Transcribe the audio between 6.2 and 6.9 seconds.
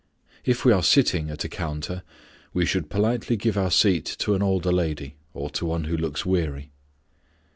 weary.